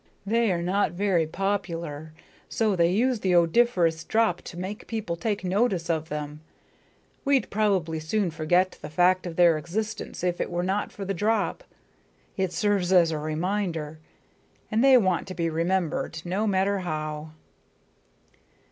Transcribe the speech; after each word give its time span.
They 0.25 0.51
are 0.51 0.63
not 0.63 0.93
very 0.93 1.27
popular, 1.27 2.11
so 2.49 2.75
they 2.75 2.91
use 2.91 3.19
the 3.19 3.35
odoriferous 3.35 4.03
drop 4.03 4.41
to 4.45 4.57
make 4.57 4.87
people 4.87 5.15
take 5.15 5.43
notice 5.43 5.91
of 5.91 6.09
them. 6.09 6.41
We'd 7.23 7.51
probably 7.51 7.99
soon 7.99 8.31
forget 8.31 8.79
the 8.81 8.89
fact 8.89 9.27
of 9.27 9.35
their 9.35 9.59
existence 9.59 10.23
if 10.23 10.41
it 10.41 10.49
were 10.49 10.63
not 10.63 10.91
for 10.91 11.05
the 11.05 11.13
drop: 11.13 11.63
it 12.35 12.51
serves 12.51 12.91
as 12.91 13.11
a 13.11 13.19
reminder. 13.19 13.99
And 14.71 14.83
they 14.83 14.97
want 14.97 15.27
to 15.27 15.35
be 15.35 15.51
remembered, 15.51 16.23
no 16.25 16.47
matter 16.47 16.79
how." 16.79 17.33